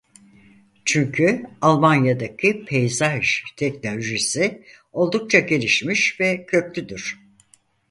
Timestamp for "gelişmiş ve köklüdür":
5.39-7.19